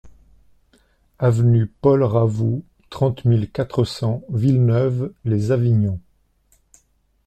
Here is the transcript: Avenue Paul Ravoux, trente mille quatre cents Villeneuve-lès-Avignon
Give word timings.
Avenue 1.19 1.67
Paul 1.79 2.01
Ravoux, 2.01 2.65
trente 2.89 3.23
mille 3.23 3.51
quatre 3.51 3.83
cents 3.83 4.23
Villeneuve-lès-Avignon 4.29 5.99